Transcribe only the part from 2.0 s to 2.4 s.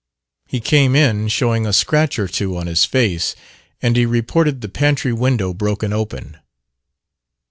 or